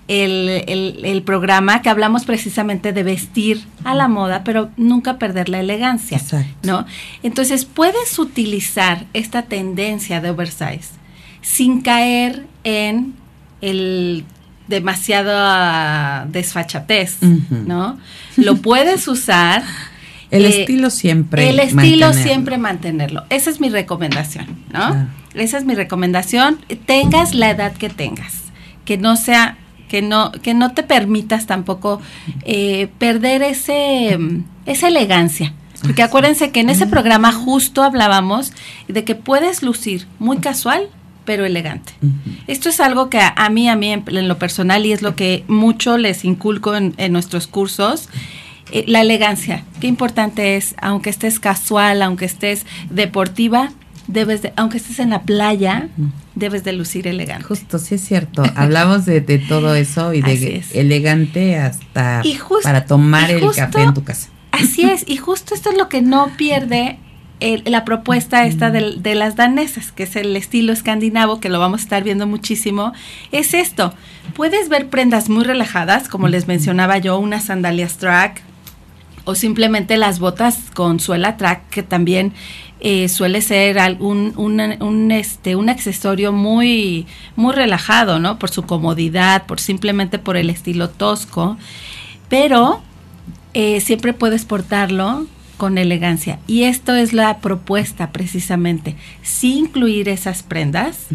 el, 0.07 0.63
el- 0.67 1.01
el 1.03 1.21
programa 1.23 1.81
que 1.81 1.89
hablamos 1.89 2.23
precisamente 2.23 2.93
de 2.93 3.03
vestir 3.03 3.65
a 3.83 3.93
la 3.93 4.07
moda, 4.07 4.43
pero 4.45 4.69
nunca 4.77 5.17
perder 5.17 5.49
la 5.49 5.59
elegancia. 5.59 6.15
Exacto. 6.17 6.47
¿no? 6.63 6.85
Entonces 7.23 7.65
puedes 7.65 8.17
utilizar 8.19 9.03
esta 9.13 9.41
tendencia 9.41 10.21
de 10.21 10.29
oversize 10.29 10.91
sin 11.41 11.81
caer 11.81 12.45
en 12.63 13.15
el 13.59 14.23
demasiada 14.67 16.25
desfachatez. 16.25 17.17
¿no? 17.21 17.97
Lo 18.35 18.57
puedes 18.57 19.07
usar. 19.07 19.63
El 20.31 20.45
eh, 20.45 20.61
estilo 20.61 20.89
siempre. 20.89 21.49
El 21.49 21.59
estilo 21.59 22.07
mantenerlo. 22.07 22.13
siempre 22.13 22.57
mantenerlo. 22.57 23.23
Esa 23.29 23.49
es 23.49 23.61
mi 23.61 23.69
recomendación, 23.69 24.47
¿no? 24.73 24.89
Claro. 24.89 25.07
Esa 25.35 25.57
es 25.57 25.65
mi 25.65 25.73
recomendación. 25.73 26.59
Tengas 26.85 27.33
la 27.33 27.49
edad 27.49 27.73
que 27.73 27.89
tengas, 27.89 28.43
que 28.83 28.97
no 28.97 29.15
sea, 29.15 29.57
que 29.87 30.01
no, 30.01 30.31
que 30.31 30.53
no 30.53 30.73
te 30.73 30.83
permitas 30.83 31.45
tampoco 31.45 32.01
eh, 32.43 32.89
perder 32.97 33.41
ese, 33.43 34.17
esa 34.65 34.87
elegancia. 34.87 35.53
Porque 35.81 36.01
acuérdense 36.01 36.51
que 36.51 36.59
en 36.59 36.69
ese 36.69 36.87
programa 36.87 37.31
justo 37.31 37.83
hablábamos 37.83 38.51
de 38.87 39.03
que 39.03 39.15
puedes 39.15 39.61
lucir 39.61 40.07
muy 40.19 40.37
casual, 40.37 40.89
pero 41.27 41.45
elegante. 41.45 41.91
Esto 42.47 42.69
es 42.69 42.79
algo 42.79 43.09
que 43.09 43.19
a, 43.19 43.33
a 43.35 43.49
mí, 43.49 43.67
a 43.67 43.75
mí 43.75 43.91
en, 43.91 44.05
en 44.07 44.29
lo 44.29 44.39
personal, 44.39 44.85
y 44.85 44.93
es 44.93 45.01
lo 45.01 45.13
que 45.13 45.43
mucho 45.49 45.97
les 45.97 46.23
inculco 46.23 46.73
en, 46.73 46.93
en 46.95 47.11
nuestros 47.11 47.47
cursos, 47.47 48.07
eh, 48.71 48.85
la 48.87 49.01
elegancia. 49.01 49.65
Qué 49.81 49.87
importante 49.87 50.55
es, 50.55 50.73
aunque 50.81 51.09
estés 51.09 51.41
casual, 51.41 52.01
aunque 52.01 52.23
estés 52.23 52.65
deportiva, 52.89 53.73
debes 54.07 54.41
de, 54.41 54.53
aunque 54.55 54.77
estés 54.77 54.99
en 54.99 55.09
la 55.09 55.23
playa, 55.23 55.89
debes 56.35 56.63
de 56.63 56.71
lucir 56.71 57.07
elegante. 57.07 57.43
Justo, 57.43 57.77
sí 57.77 57.95
es 57.95 58.05
cierto. 58.05 58.43
Hablamos 58.55 59.05
de, 59.05 59.19
de 59.19 59.37
todo 59.37 59.75
eso 59.75 60.13
y 60.13 60.21
de 60.21 60.57
es. 60.59 60.73
elegante 60.73 61.57
hasta 61.57 62.21
Y 62.23 62.39
para 62.63 62.85
tomar 62.85 63.29
y 63.31 63.33
el 63.33 63.51
café 63.53 63.83
en 63.83 63.93
tu 63.93 64.05
casa. 64.05 64.29
Así 64.53 64.83
es, 64.83 65.03
y 65.05 65.17
justo 65.17 65.53
esto 65.53 65.71
es 65.71 65.77
lo 65.77 65.89
que 65.89 66.01
no 66.01 66.31
pierde 66.37 66.99
el- 67.39 67.63
la 67.65 67.85
propuesta 67.85 68.45
esta 68.45 68.71
de, 68.71 69.15
las 69.15 69.35
danesas, 69.35 69.91
que 69.91 70.03
es 70.03 70.15
el 70.15 70.35
estilo 70.35 70.73
escandinavo, 70.73 71.39
que 71.39 71.49
lo 71.49 71.59
vamos 71.59 71.81
a 71.81 71.83
estar 71.83 72.03
viendo 72.03 72.25
muchísimo, 72.27 72.93
es 73.31 73.53
esto. 73.53 73.93
Puedes 74.33 74.69
ver 74.69 74.87
prendas 74.89 75.29
muy 75.29 75.43
relajadas, 75.43 76.07
como 76.09 76.27
les 76.27 76.47
mencionaba 76.47 76.97
yo, 76.97 77.17
unas 77.19 77.45
sandalias 77.45 77.97
track, 77.97 78.41
o 79.25 79.35
simplemente 79.35 79.97
las 79.97 80.19
botas 80.19 80.57
con 80.73 80.99
suela 80.99 81.37
track, 81.37 81.69
que 81.69 81.83
también 81.83 82.33
eh, 82.79 83.09
suele 83.09 83.41
ser 83.41 83.79
algún, 83.79 84.33
un, 84.37 85.11
este, 85.11 85.55
un 85.55 85.67
accesorio 85.69 86.31
muy, 86.31 87.07
muy 87.35 87.53
relajado, 87.53 88.19
¿no? 88.19 88.37
Por 88.39 88.49
su 88.51 88.63
comodidad, 88.63 89.45
por 89.47 89.59
simplemente 89.59 90.19
por 90.19 90.37
el 90.37 90.49
estilo 90.49 90.89
tosco, 90.89 91.57
pero 92.29 92.81
eh, 93.53 93.81
siempre 93.81 94.13
puedes 94.13 94.45
portarlo 94.45 95.25
con 95.57 95.77
elegancia. 95.77 96.39
Y 96.47 96.63
esto 96.63 96.95
es 96.95 97.13
la 97.13 97.39
propuesta 97.39 98.11
precisamente, 98.11 98.95
sí 99.23 99.57
incluir 99.57 100.07
esas 100.09 100.43
prendas, 100.43 101.07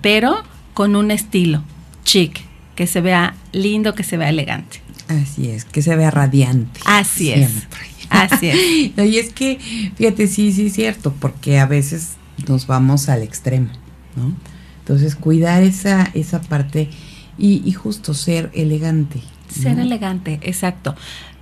pero 0.00 0.42
con 0.74 0.96
un 0.96 1.10
estilo 1.10 1.62
chic, 2.04 2.40
que 2.74 2.86
se 2.86 3.00
vea 3.00 3.34
lindo, 3.52 3.94
que 3.94 4.02
se 4.02 4.16
vea 4.16 4.30
elegante. 4.30 4.80
Así 5.08 5.48
es, 5.48 5.64
que 5.64 5.82
se 5.82 5.94
vea 5.96 6.10
radiante. 6.10 6.80
Así 6.84 7.30
es. 7.30 7.50
Siempre. 7.50 7.80
Así 8.08 8.48
es. 8.48 8.56
Y 9.06 9.18
es 9.18 9.32
que, 9.32 9.58
fíjate, 9.96 10.26
sí, 10.26 10.52
sí 10.52 10.66
es 10.66 10.74
cierto, 10.74 11.14
porque 11.20 11.58
a 11.58 11.66
veces 11.66 12.12
nos 12.48 12.66
vamos 12.66 13.08
al 13.08 13.22
extremo, 13.22 13.70
¿no? 14.16 14.34
Entonces, 14.80 15.14
cuidar 15.14 15.62
esa, 15.62 16.10
esa 16.14 16.40
parte 16.40 16.90
y, 17.38 17.62
y 17.64 17.72
justo 17.72 18.14
ser 18.14 18.50
elegante. 18.54 19.20
¿No? 19.56 19.62
Ser 19.62 19.78
elegante, 19.78 20.38
exacto. 20.42 20.94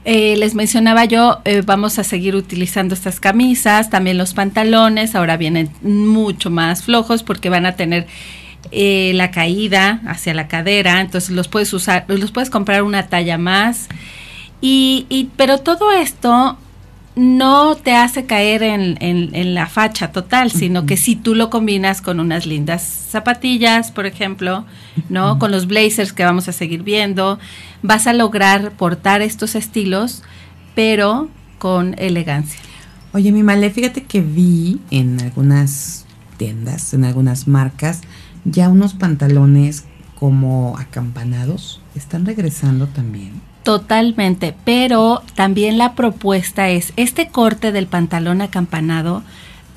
Eh, 0.04 0.36
les 0.38 0.54
mencionaba 0.54 1.04
yo, 1.04 1.40
eh, 1.44 1.62
vamos 1.66 1.98
a 1.98 2.04
seguir 2.04 2.34
utilizando 2.34 2.94
estas 2.94 3.20
camisas, 3.20 3.90
también 3.90 4.16
los 4.16 4.32
pantalones, 4.32 5.14
ahora 5.14 5.36
vienen 5.36 5.70
mucho 5.82 6.50
más 6.50 6.84
flojos 6.84 7.22
porque 7.22 7.50
van 7.50 7.66
a 7.66 7.72
tener 7.76 8.06
eh, 8.70 9.12
la 9.14 9.30
caída 9.30 10.00
hacia 10.06 10.32
la 10.34 10.48
cadera, 10.48 11.00
entonces 11.00 11.30
los 11.30 11.48
puedes 11.48 11.72
usar, 11.72 12.04
los 12.08 12.30
puedes 12.32 12.48
comprar 12.50 12.82
una 12.84 13.08
talla 13.08 13.36
más. 13.38 13.88
Y, 14.60 15.06
y- 15.08 15.28
pero 15.36 15.58
todo 15.58 15.92
esto 15.92 16.56
no 17.18 17.74
te 17.76 17.94
hace 17.94 18.24
caer 18.26 18.62
en, 18.62 18.96
en- 19.00 19.34
en 19.34 19.54
la 19.54 19.66
facha 19.66 20.12
total, 20.12 20.50
sino 20.52 20.86
que 20.86 20.96
si 20.96 21.16
tú 21.16 21.34
lo 21.34 21.50
combinas 21.50 22.00
con 22.00 22.20
unas 22.20 22.46
lindas 22.46 22.82
zapatillas, 22.82 23.90
por 23.90 24.06
ejemplo, 24.06 24.64
¿no? 25.08 25.38
Con 25.38 25.50
los 25.50 25.66
blazers 25.66 26.12
que 26.12 26.24
vamos 26.24 26.48
a 26.48 26.52
seguir 26.52 26.82
viendo, 26.84 27.38
vas 27.82 28.06
a 28.06 28.12
lograr 28.12 28.70
portar 28.72 29.20
estos 29.22 29.54
estilos, 29.54 30.22
pero 30.74 31.28
con 31.58 31.94
elegancia. 31.98 32.60
Oye, 33.12 33.32
mi 33.32 33.42
Male, 33.42 33.70
fíjate 33.70 34.04
que 34.04 34.20
vi 34.20 34.80
en 34.90 35.20
algunas 35.20 36.06
tiendas, 36.36 36.94
en 36.94 37.04
algunas 37.04 37.48
marcas, 37.48 38.02
ya 38.44 38.68
unos 38.68 38.94
pantalones 38.94 39.84
como 40.14 40.76
acampanados. 40.78 41.80
Están 41.94 42.26
regresando 42.26 42.86
también. 42.86 43.40
Totalmente, 43.68 44.54
pero 44.64 45.22
también 45.34 45.76
la 45.76 45.92
propuesta 45.92 46.70
es 46.70 46.94
este 46.96 47.28
corte 47.28 47.70
del 47.70 47.86
pantalón 47.86 48.40
acampanado, 48.40 49.22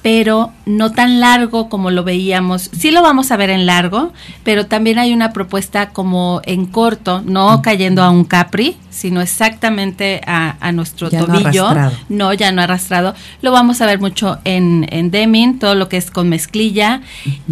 pero 0.02 0.54
no 0.66 0.94
tan 0.94 1.20
largo 1.20 1.68
como 1.68 1.92
lo 1.92 2.06
veíamos. 2.06 2.70
Sí 2.72 2.92
lo 2.92 3.02
vamos 3.02 3.32
a 3.32 3.36
ver 3.36 3.50
en 3.50 3.66
largo, 3.66 4.14
pero 4.46 4.66
también 4.66 4.98
hay 4.98 5.12
una 5.12 5.34
propuesta 5.34 5.90
como 5.90 6.40
en 6.46 6.68
corto, 6.68 7.22
no 7.26 7.62
cayendo 7.62 8.02
a 8.02 8.12
un 8.12 8.24
capri, 8.24 8.78
sino 8.90 9.20
exactamente 9.20 10.22
a, 10.26 10.56
a 10.62 10.72
nuestro 10.72 11.10
Ya 11.10 11.20
no 11.20 11.26
tobillo. 11.26 11.68
arrastrado. 11.68 12.06
No, 12.08 12.32
ya 12.32 12.54
no 12.54 12.62
arrastrado. 12.62 13.14
Lo 13.42 13.52
vamos 13.52 13.82
a 13.82 13.88
ver 13.88 14.00
mucho 14.00 14.40
en, 14.46 14.88
en 14.90 15.60
todo 15.60 15.76
lo 15.76 15.90
que 15.90 15.98
es 15.98 16.12
con 16.12 16.30
mezclilla, 16.30 17.02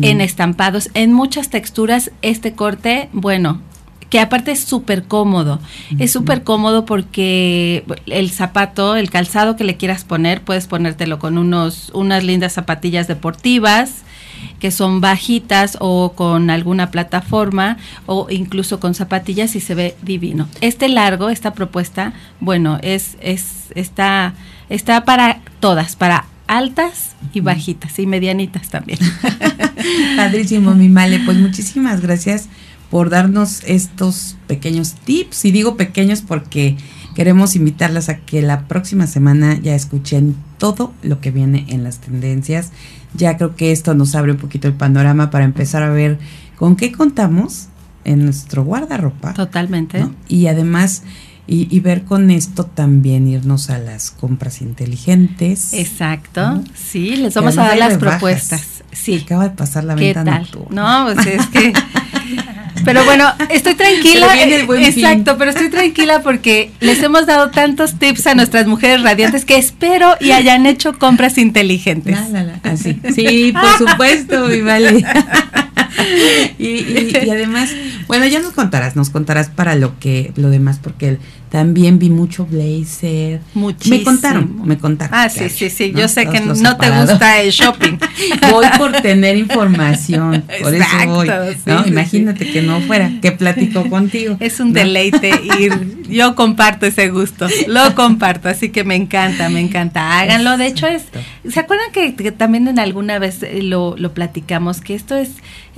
en 0.01 0.21
estampados, 0.21 0.89
en 0.93 1.11
muchas 1.11 1.49
texturas. 1.49 2.11
Este 2.21 2.53
corte, 2.53 3.09
bueno, 3.11 3.59
que 4.09 4.19
aparte 4.19 4.51
es 4.51 4.61
súper 4.61 5.03
cómodo. 5.03 5.59
Es 5.99 6.11
súper 6.11 6.43
cómodo 6.43 6.85
porque 6.85 7.83
el 8.07 8.31
zapato, 8.31 8.95
el 8.95 9.09
calzado 9.09 9.55
que 9.55 9.63
le 9.63 9.77
quieras 9.77 10.03
poner, 10.03 10.41
puedes 10.41 10.67
ponértelo 10.67 11.19
con 11.19 11.37
unos, 11.37 11.91
unas 11.93 12.23
lindas 12.23 12.53
zapatillas 12.53 13.07
deportivas 13.07 14.03
que 14.59 14.71
son 14.71 15.01
bajitas 15.01 15.77
o 15.79 16.13
con 16.13 16.49
alguna 16.49 16.91
plataforma 16.91 17.77
o 18.05 18.27
incluso 18.29 18.79
con 18.79 18.95
zapatillas 18.95 19.55
y 19.55 19.59
se 19.59 19.75
ve 19.75 19.95
divino. 20.01 20.47
Este 20.61 20.89
largo, 20.89 21.29
esta 21.29 21.53
propuesta, 21.53 22.13
bueno, 22.39 22.79
es, 22.81 23.17
es, 23.21 23.67
está, 23.75 24.33
está 24.69 25.05
para 25.05 25.41
todas, 25.59 25.95
para 25.95 26.25
altas 26.47 27.15
y 27.33 27.41
bajitas 27.41 27.99
y 27.99 28.07
medianitas 28.07 28.69
también. 28.69 28.99
Padrísimo, 30.17 30.73
mi 30.73 30.89
Male. 30.89 31.19
Pues 31.19 31.37
muchísimas 31.37 32.01
gracias 32.01 32.49
por 32.89 33.09
darnos 33.09 33.61
estos 33.65 34.37
pequeños 34.47 34.93
tips. 34.93 35.45
Y 35.45 35.51
digo 35.51 35.77
pequeños 35.77 36.21
porque 36.21 36.77
queremos 37.15 37.55
invitarlas 37.55 38.09
a 38.09 38.17
que 38.17 38.41
la 38.41 38.67
próxima 38.67 39.07
semana 39.07 39.59
ya 39.61 39.75
escuchen 39.75 40.35
todo 40.57 40.93
lo 41.01 41.19
que 41.21 41.31
viene 41.31 41.65
en 41.69 41.83
las 41.83 41.99
tendencias. 41.99 42.71
Ya 43.13 43.37
creo 43.37 43.55
que 43.55 43.71
esto 43.71 43.93
nos 43.95 44.15
abre 44.15 44.31
un 44.33 44.37
poquito 44.37 44.67
el 44.67 44.73
panorama 44.73 45.29
para 45.31 45.45
empezar 45.45 45.83
a 45.83 45.89
ver 45.89 46.19
con 46.57 46.75
qué 46.75 46.91
contamos 46.91 47.67
en 48.05 48.23
nuestro 48.23 48.63
guardarropa. 48.63 49.33
Totalmente. 49.33 49.99
¿no? 49.99 50.13
Y 50.27 50.47
además, 50.47 51.03
y, 51.47 51.67
y 51.75 51.79
ver 51.79 52.03
con 52.03 52.29
esto 52.31 52.65
también 52.65 53.27
irnos 53.27 53.69
a 53.69 53.77
las 53.79 54.11
compras 54.11 54.61
inteligentes. 54.61 55.73
Exacto, 55.73 56.41
¿no? 56.41 56.63
sí, 56.75 57.15
les 57.17 57.33
vamos 57.33 57.57
a 57.57 57.63
dar 57.63 57.77
las 57.77 57.93
rebajas. 57.93 58.19
propuestas. 58.19 58.83
Sí, 58.91 59.21
Acaba 59.23 59.43
de 59.45 59.51
pasar 59.51 59.83
la 59.83 59.95
¿qué 59.95 60.13
venta 60.13 60.23
tal? 60.23 60.41
nocturna. 60.41 61.05
No, 61.07 61.13
pues 61.13 61.27
es 61.27 61.47
que... 61.47 61.73
Pero 62.85 63.03
bueno, 63.05 63.31
estoy 63.49 63.75
tranquila. 63.75 64.27
Pero 64.27 64.33
viene 64.33 64.55
el 64.61 64.65
buen 64.65 64.83
fin. 64.85 65.05
exacto, 65.05 65.37
pero 65.37 65.51
estoy 65.51 65.69
tranquila 65.69 66.21
porque 66.21 66.71
les 66.79 67.01
hemos 67.03 67.25
dado 67.25 67.51
tantos 67.51 67.97
tips 67.99 68.27
a 68.27 68.35
nuestras 68.35 68.67
mujeres 68.67 69.01
radiantes 69.01 69.45
que 69.45 69.57
espero 69.57 70.15
y 70.19 70.31
hayan 70.31 70.65
hecho 70.65 70.97
compras 70.97 71.37
inteligentes. 71.37 72.15
La, 72.15 72.43
la, 72.43 72.43
la. 72.43 72.59
Así. 72.63 72.99
Sí, 73.13 73.53
por 73.53 73.89
supuesto, 73.89 74.47
mi 74.47 74.61
vale. 74.61 75.05
y, 76.59 76.67
y- 76.67 77.11
y 77.25 77.29
además, 77.29 77.71
bueno, 78.07 78.25
ya 78.27 78.39
nos 78.39 78.53
contarás, 78.53 78.95
nos 78.95 79.09
contarás 79.09 79.49
para 79.49 79.75
lo 79.75 79.99
que, 79.99 80.31
lo 80.35 80.49
demás, 80.49 80.79
porque 80.81 81.17
también 81.49 81.97
vi 81.97 82.09
mucho 82.11 82.45
blazer. 82.45 83.41
Muchísimo. 83.55 83.97
Me 83.97 84.03
contaron, 84.03 84.61
me 84.67 84.77
contaron. 84.77 85.15
Ah, 85.17 85.29
sí, 85.29 85.49
sí, 85.49 85.69
sí. 85.71 85.91
¿no? 85.91 86.01
Yo 86.01 86.07
sé 86.07 86.27
que 86.27 86.41
Todos 86.41 86.59
no 86.61 86.77
te 86.77 86.91
gusta 86.91 87.41
el 87.41 87.49
shopping. 87.49 87.97
Voy 88.51 88.67
por 88.77 88.91
tener 89.01 89.35
información, 89.35 90.43
por 90.61 90.75
eso 90.75 90.85
voy. 91.07 91.27
¿no? 91.65 91.83
sí, 91.83 91.89
Imagínate 91.89 92.51
que 92.51 92.61
no 92.61 92.81
fuera, 92.81 93.11
que 93.21 93.31
platico 93.31 93.89
contigo. 93.89 94.37
Es 94.39 94.59
un 94.59 94.67
¿no? 94.69 94.73
deleite 94.75 95.31
ir. 95.59 96.03
Yo 96.09 96.35
comparto 96.35 96.85
ese 96.85 97.09
gusto. 97.09 97.47
Lo 97.67 97.95
comparto, 97.95 98.47
así 98.49 98.69
que 98.69 98.83
me 98.83 98.95
encanta, 98.95 99.49
me 99.49 99.59
encanta. 99.59 100.19
Háganlo. 100.19 100.57
De 100.57 100.67
hecho, 100.67 100.85
es. 100.87 101.03
¿Se 101.49 101.59
acuerdan 101.59 101.91
que, 101.91 102.15
que 102.15 102.31
también 102.31 102.67
en 102.67 102.77
alguna 102.79 103.17
vez 103.19 103.41
eh, 103.43 103.61
lo, 103.63 103.95
lo 103.97 104.13
platicamos? 104.13 104.81
Que 104.81 104.93
esto 104.95 105.15
es, 105.15 105.29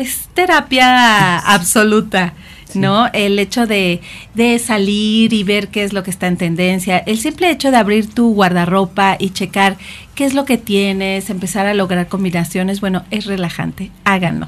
es 0.01 0.29
terapia 0.34 1.39
absoluta. 1.39 2.34
¿No? 2.74 3.08
El 3.12 3.38
hecho 3.38 3.67
de, 3.67 4.00
de 4.34 4.58
salir 4.58 5.34
y 5.34 5.43
ver 5.43 5.67
qué 5.67 5.84
es 5.84 5.91
lo 5.91 6.03
que 6.03 6.10
está 6.10 6.27
en 6.27 6.38
tendencia, 6.38 7.00
el 7.00 7.20
simple 7.20 7.51
hecho 7.51 7.70
de 7.70 7.75
abrir 7.75 8.10
tu 8.13 8.34
guardarropa 8.34 9.17
y 9.20 9.31
checar 9.31 9.75
qué 10.15 10.24
es 10.24 10.34
lo 10.34 10.46
que 10.46 10.58
tienes, 10.58 11.29
empezar 11.29 11.65
a 11.65 11.74
lograr 11.74 12.08
combinaciones, 12.08 12.79
bueno, 12.79 13.03
es 13.12 13.25
relajante. 13.25 13.91
Háganlo. 14.05 14.48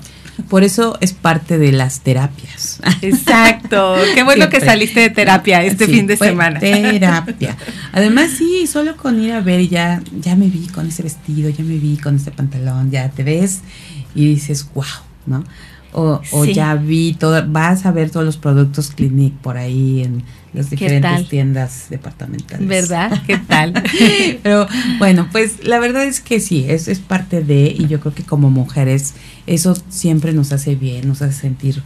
Por 0.49 0.63
eso 0.63 0.97
es 1.01 1.13
parte 1.13 1.57
de 1.57 1.71
las 1.71 1.99
terapias. 1.99 2.79
Exacto. 3.01 3.95
Qué 4.15 4.23
bueno 4.23 4.49
que 4.49 4.61
saliste 4.61 5.01
de 5.01 5.09
terapia 5.09 5.63
este 5.63 5.85
Sí, 5.85 5.91
fin 5.93 6.07
de 6.07 6.17
semana. 6.17 6.59
Terapia. 6.59 7.55
Además, 7.91 8.31
sí, 8.31 8.65
solo 8.67 8.97
con 8.97 9.21
ir 9.21 9.33
a 9.33 9.41
ver 9.41 9.67
ya, 9.67 10.01
ya 10.19 10.35
me 10.35 10.47
vi 10.47 10.67
con 10.67 10.87
ese 10.87 11.03
vestido, 11.03 11.49
ya 11.49 11.63
me 11.63 11.77
vi 11.77 11.97
con 11.97 12.15
ese 12.15 12.31
pantalón, 12.31 12.89
ya 12.89 13.09
te 13.09 13.23
ves 13.23 13.61
y 14.15 14.25
dices, 14.27 14.67
wow, 14.73 14.85
¿no? 15.25 15.43
O, 15.95 16.21
o 16.31 16.45
Sí. 16.45 16.53
ya 16.55 16.73
vi 16.73 17.13
todo, 17.13 17.43
vas 17.47 17.85
a 17.85 17.91
ver 17.91 18.09
todos 18.09 18.25
los 18.25 18.37
productos 18.37 18.89
Clinique 18.89 19.37
por 19.43 19.57
ahí 19.57 20.01
en 20.01 20.23
las 20.53 20.67
¿Qué 20.67 20.75
diferentes 20.75 21.29
tiendas 21.29 21.85
departamentales. 21.89 22.67
¿Verdad? 22.67 23.21
¿Qué 23.27 23.37
tal? 23.37 23.73
Pero 24.43 24.67
bueno, 24.97 25.27
pues 25.31 25.65
la 25.67 25.79
verdad 25.79 26.03
es 26.05 26.19
que 26.19 26.39
sí, 26.39 26.65
es, 26.67 26.87
es 26.87 26.99
parte 26.99 27.43
de, 27.43 27.75
y 27.77 27.87
yo 27.87 27.99
creo 27.99 28.13
que 28.15 28.23
como 28.23 28.49
mujeres 28.49 29.13
eso 29.45 29.75
siempre 29.89 30.33
nos 30.33 30.51
hace 30.51 30.73
bien, 30.75 31.07
nos 31.07 31.21
hace 31.21 31.41
sentir 31.41 31.83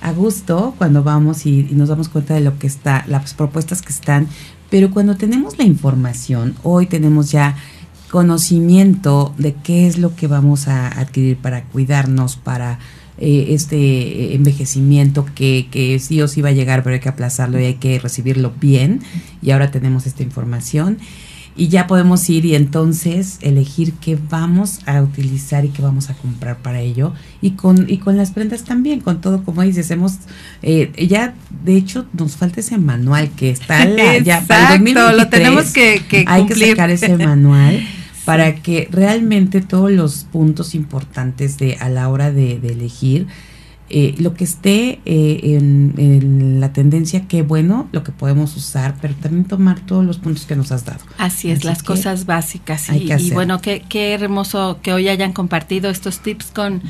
a 0.00 0.12
gusto 0.12 0.74
cuando 0.78 1.02
vamos 1.02 1.44
y, 1.44 1.66
y 1.70 1.74
nos 1.74 1.90
damos 1.90 2.08
cuenta 2.08 2.32
de 2.32 2.40
lo 2.40 2.58
que 2.58 2.66
está, 2.66 3.04
las 3.08 3.34
propuestas 3.34 3.82
que 3.82 3.92
están, 3.92 4.26
pero 4.70 4.90
cuando 4.90 5.16
tenemos 5.16 5.58
la 5.58 5.64
información, 5.64 6.54
hoy 6.62 6.86
tenemos 6.86 7.30
ya 7.30 7.56
conocimiento 8.10 9.34
de 9.38 9.54
qué 9.54 9.86
es 9.86 9.98
lo 9.98 10.14
que 10.16 10.26
vamos 10.26 10.68
a 10.68 10.88
adquirir 10.88 11.36
para 11.36 11.62
cuidarnos, 11.62 12.36
para 12.36 12.78
eh, 13.18 13.46
este 13.50 14.34
envejecimiento 14.34 15.26
que, 15.34 15.68
que 15.70 15.98
sí 15.98 16.20
o 16.20 16.28
sí 16.28 16.42
va 16.42 16.48
a 16.48 16.52
llegar, 16.52 16.82
pero 16.82 16.94
hay 16.94 17.00
que 17.00 17.08
aplazarlo 17.08 17.60
y 17.60 17.64
hay 17.64 17.74
que 17.74 17.98
recibirlo 17.98 18.52
bien. 18.60 19.00
Y 19.40 19.52
ahora 19.52 19.70
tenemos 19.70 20.06
esta 20.06 20.22
información. 20.22 20.98
y 21.56 21.68
ya 21.68 21.86
podemos 21.86 22.28
ir 22.30 22.46
y 22.46 22.54
entonces 22.54 23.38
elegir 23.42 23.92
qué 23.94 24.16
vamos 24.30 24.80
a 24.86 25.02
utilizar 25.02 25.64
y 25.64 25.68
qué 25.68 25.82
vamos 25.82 26.08
a 26.08 26.14
comprar 26.14 26.58
para 26.58 26.80
ello 26.80 27.12
y 27.42 27.50
con 27.50 27.90
y 27.90 27.98
con 27.98 28.16
las 28.16 28.30
prendas 28.30 28.62
también 28.62 29.00
con 29.00 29.20
todo 29.20 29.42
como 29.42 29.62
dices 29.62 29.90
hemos 29.90 30.12
eh, 30.62 30.92
ya 31.08 31.34
de 31.64 31.76
hecho 31.76 32.06
nos 32.16 32.36
falta 32.36 32.60
ese 32.60 32.78
manual 32.78 33.30
que 33.36 33.50
está 33.50 33.84
la, 33.84 34.18
ya 34.18 34.42
para 34.42 34.74
el 34.74 34.84
2023, 34.84 35.16
lo 35.16 35.28
tenemos 35.28 35.72
que, 35.72 36.02
que 36.08 36.24
hay 36.28 36.46
que 36.46 36.54
sacar 36.54 36.88
ese 36.88 37.16
manual 37.16 37.84
para 38.24 38.56
que 38.56 38.88
realmente 38.90 39.60
todos 39.60 39.90
los 39.90 40.24
puntos 40.24 40.74
importantes 40.74 41.58
de 41.58 41.76
a 41.80 41.88
la 41.88 42.08
hora 42.08 42.30
de, 42.30 42.58
de 42.58 42.72
elegir 42.72 43.26
eh, 43.92 44.14
lo 44.18 44.34
que 44.34 44.44
esté 44.44 45.00
eh, 45.04 45.40
en, 45.42 45.94
en, 45.96 46.60
la 46.60 46.72
tendencia, 46.72 47.26
qué 47.26 47.42
bueno, 47.42 47.88
lo 47.90 48.04
que 48.04 48.12
podemos 48.12 48.56
usar, 48.56 48.94
pero 49.02 49.14
también 49.14 49.46
tomar 49.46 49.80
todos 49.80 50.06
los 50.06 50.18
puntos 50.18 50.46
que 50.46 50.54
nos 50.54 50.70
has 50.70 50.84
dado. 50.84 51.00
Así 51.18 51.50
es, 51.50 51.58
Así 51.58 51.66
las 51.66 51.82
cosas 51.82 52.24
básicas. 52.24 52.88
Y, 52.90 53.12
y, 53.12 53.30
bueno, 53.32 53.60
qué, 53.60 53.82
qué 53.88 54.14
hermoso 54.14 54.78
que 54.80 54.92
hoy 54.92 55.08
hayan 55.08 55.32
compartido 55.32 55.90
estos 55.90 56.20
tips 56.20 56.52
con 56.52 56.82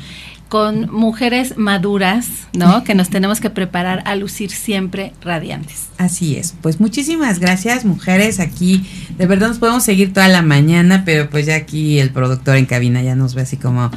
con 0.51 0.91
mujeres 0.91 1.57
maduras, 1.57 2.27
¿no? 2.51 2.83
Que 2.83 2.93
nos 2.93 3.09
tenemos 3.09 3.39
que 3.39 3.49
preparar 3.49 4.03
a 4.05 4.17
lucir 4.17 4.51
siempre 4.51 5.13
radiantes. 5.21 5.87
Así 5.97 6.35
es. 6.35 6.55
Pues 6.61 6.81
muchísimas 6.81 7.39
gracias, 7.39 7.85
mujeres. 7.85 8.41
Aquí, 8.41 8.85
de 9.17 9.27
verdad 9.27 9.47
nos 9.47 9.59
podemos 9.59 9.81
seguir 9.83 10.11
toda 10.11 10.27
la 10.27 10.41
mañana, 10.41 11.03
pero 11.05 11.29
pues 11.29 11.45
ya 11.45 11.55
aquí 11.55 11.99
el 11.99 12.09
productor 12.09 12.57
en 12.57 12.65
cabina 12.65 13.01
ya 13.01 13.15
nos 13.15 13.33
ve 13.33 13.43
así 13.43 13.55
como 13.55 13.91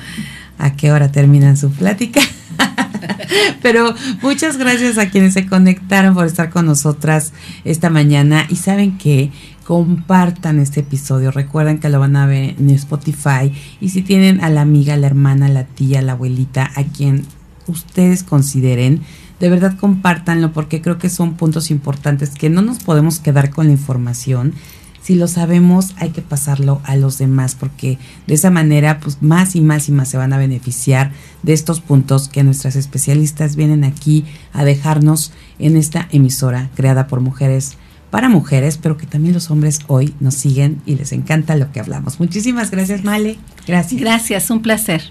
a 0.59 0.77
qué 0.77 0.93
hora 0.93 1.11
terminan 1.11 1.57
su 1.57 1.73
plática. 1.73 2.21
Pero 3.63 3.95
muchas 4.23 4.57
gracias 4.57 4.99
a 4.99 5.11
quienes 5.11 5.35
se 5.35 5.47
conectaron 5.47 6.15
por 6.15 6.27
estar 6.27 6.51
con 6.51 6.67
nosotras 6.67 7.33
esta 7.65 7.91
mañana. 7.91 8.47
Y 8.49 8.57
saben 8.57 8.97
que 8.99 9.31
compartan 9.65 10.61
este 10.61 10.81
episodio. 10.81 11.31
Recuerden 11.31 11.79
que 11.79 11.89
lo 11.89 11.99
van 11.99 12.17
a 12.17 12.27
ver 12.27 12.55
en 12.59 12.71
Spotify. 12.71 13.53
Y 13.81 13.89
si 13.89 14.03
tienen 14.03 14.43
a 14.45 14.51
la 14.51 14.61
amiga, 14.61 14.97
la 14.97 15.07
hermana, 15.07 15.49
la 15.49 15.65
tía, 15.65 16.03
la 16.03 16.13
abuelita, 16.13 16.71
a 16.77 16.85
quien 16.85 17.25
ustedes 17.67 18.23
consideren, 18.23 19.01
de 19.41 19.49
verdad 19.49 19.77
compártanlo 19.77 20.53
porque 20.53 20.83
creo 20.83 20.99
que 20.99 21.09
son 21.09 21.35
puntos 21.35 21.71
importantes 21.71 22.31
que 22.31 22.51
no 22.51 22.63
nos 22.63 22.79
podemos 22.79 23.19
quedar 23.19 23.51
con 23.51 23.67
la 23.67 23.73
información. 23.73 24.55
Si 25.03 25.17
lo 25.17 25.29
sabemos, 25.29 25.95
hay 25.99 26.11
que 26.11 26.23
pasarlo 26.23 26.81
a 26.85 26.97
los 26.97 27.19
demás 27.19 27.55
porque 27.55 27.99
de 28.27 28.35
esa 28.35 28.51
manera, 28.51 29.01
pues 29.01 29.23
más 29.23 29.55
y 29.55 29.61
más 29.61 29.89
y 29.91 29.93
más 29.93 30.09
se 30.09 30.17
van 30.17 30.33
a 30.33 30.39
beneficiar 30.39 31.13
de 31.43 31.53
estos 31.53 31.81
puntos 31.81 32.29
que 32.29 32.43
nuestras 32.43 32.75
especialistas 32.75 33.55
vienen 33.55 33.85
aquí 33.85 34.25
a 34.55 34.65
dejarnos 34.65 35.33
en 35.59 35.77
esta 35.77 36.09
emisora 36.11 36.71
creada 36.75 37.07
por 37.07 37.21
mujeres 37.21 37.77
para 38.15 38.29
mujeres, 38.29 38.79
pero 38.81 38.97
que 38.97 39.07
también 39.07 39.35
los 39.35 39.51
hombres 39.51 39.81
hoy 39.89 40.15
nos 40.21 40.35
siguen 40.35 40.81
y 40.87 40.95
les 40.95 41.11
encanta 41.11 41.57
lo 41.57 41.73
que 41.73 41.81
hablamos. 41.81 42.21
Muchísimas 42.21 42.71
gracias, 42.71 43.03
Male. 43.03 43.39
Gracias. 43.67 44.01
Gracias, 44.01 44.51
un 44.51 44.63
placer. 44.63 45.03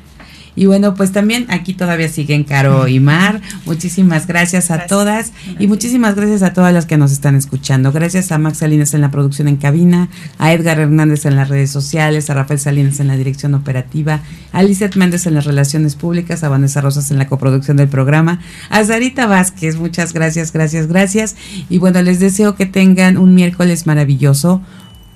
Y 0.56 0.66
bueno, 0.66 0.94
pues 0.94 1.12
también 1.12 1.46
aquí 1.50 1.74
todavía 1.74 2.10
siguen 2.10 2.44
Caro 2.44 2.88
y 2.88 3.00
Mar. 3.00 3.42
Muchísimas 3.66 4.28
gracias 4.28 4.72
a 4.72 4.86
todas 4.86 5.32
y 5.60 5.68
muchísimas 5.68 6.16
gracias 6.16 6.44
a 6.44 6.54
todas 6.54 6.74
las 6.74 6.86
que 6.86 6.98
nos 6.98 7.12
están 7.12 7.36
escuchando. 7.36 7.92
Gracias 7.92 8.32
a 8.32 8.38
Max 8.38 8.60
Salinas 8.60 8.94
en 8.94 9.02
la 9.02 9.12
producción 9.12 9.48
en 9.48 9.58
cabina, 9.58 10.10
a 10.38 10.54
Edgar 10.54 10.80
Hernández 10.80 11.26
en 11.26 11.36
las 11.36 11.50
redes 11.50 11.72
sociales, 11.72 12.30
a 12.30 12.36
Rafael 12.36 12.60
Salinas 12.60 13.00
en 13.00 13.08
la 13.08 13.16
dirección 13.16 13.54
operativa, 13.56 14.22
a 14.52 14.64
Lizeth 14.64 14.96
Méndez 14.96 15.26
en 15.26 15.34
las 15.34 15.46
relaciones 15.46 15.96
públicas, 15.96 16.44
a 16.44 16.50
Vanessa 16.50 16.82
Rosas 16.82 17.10
en 17.12 17.18
la 17.18 17.28
coproducción 17.28 17.78
del 17.78 17.88
programa, 17.88 18.40
a 18.70 18.84
Zarita 18.84 19.26
Vázquez. 19.26 19.78
Muchas 19.78 20.14
gracias, 20.14 20.54
gracias, 20.54 20.88
gracias. 20.88 21.36
Y 21.70 21.80
bueno, 21.80 22.02
les 22.02 22.20
deseo 22.20 22.56
que 22.56 22.66
tengan 22.66 23.18
un 23.18 23.34
miércoles 23.34 23.88
maravilloso. 23.88 24.62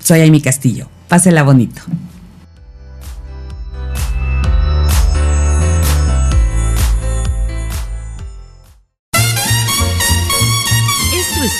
Soy 0.00 0.22
Amy 0.22 0.40
Castillo. 0.40 0.88
Pásela 1.08 1.42
bonito. 1.42 1.82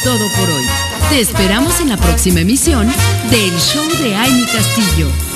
Todo 0.04 0.28
por 0.30 0.50
hoy. 0.50 0.64
Te 1.10 1.20
esperamos 1.20 1.80
en 1.80 1.88
la 1.88 1.96
próxima 1.96 2.40
emisión 2.40 2.86
del 3.30 3.58
Show 3.58 3.86
de 4.02 4.14
Amy 4.14 4.44
Castillo. 4.46 5.27